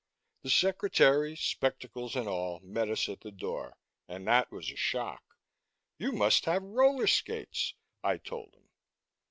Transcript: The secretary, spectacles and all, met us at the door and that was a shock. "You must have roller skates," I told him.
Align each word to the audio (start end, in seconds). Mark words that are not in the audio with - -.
The 0.41 0.49
secretary, 0.49 1.35
spectacles 1.35 2.15
and 2.15 2.27
all, 2.27 2.59
met 2.61 2.89
us 2.89 3.07
at 3.07 3.21
the 3.21 3.31
door 3.31 3.77
and 4.07 4.25
that 4.27 4.51
was 4.51 4.71
a 4.71 4.75
shock. 4.75 5.37
"You 5.99 6.11
must 6.11 6.45
have 6.45 6.63
roller 6.63 7.05
skates," 7.05 7.75
I 8.03 8.17
told 8.17 8.55
him. 8.55 8.67